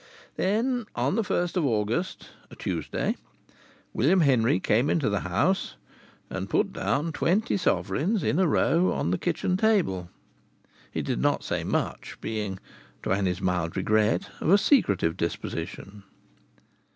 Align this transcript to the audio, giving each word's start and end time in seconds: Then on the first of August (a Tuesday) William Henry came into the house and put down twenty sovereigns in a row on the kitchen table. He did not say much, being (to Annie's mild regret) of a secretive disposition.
Then 0.35 0.87
on 0.95 1.13
the 1.13 1.23
first 1.23 1.55
of 1.55 1.63
August 1.63 2.29
(a 2.49 2.55
Tuesday) 2.55 3.17
William 3.93 4.21
Henry 4.21 4.59
came 4.59 4.89
into 4.89 5.09
the 5.09 5.19
house 5.19 5.75
and 6.27 6.49
put 6.49 6.73
down 6.73 7.11
twenty 7.11 7.55
sovereigns 7.55 8.23
in 8.23 8.39
a 8.39 8.47
row 8.47 8.91
on 8.93 9.11
the 9.11 9.19
kitchen 9.19 9.57
table. 9.57 10.09
He 10.91 11.03
did 11.03 11.19
not 11.21 11.43
say 11.43 11.63
much, 11.63 12.17
being 12.19 12.57
(to 13.03 13.13
Annie's 13.13 13.41
mild 13.41 13.77
regret) 13.77 14.27
of 14.39 14.49
a 14.49 14.57
secretive 14.57 15.17
disposition. 15.17 16.01